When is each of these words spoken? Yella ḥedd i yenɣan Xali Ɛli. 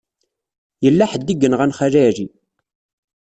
Yella 0.83 1.05
ḥedd 1.11 1.27
i 1.33 1.35
yenɣan 1.41 1.75
Xali 1.77 2.01
Ɛli. 2.07 2.27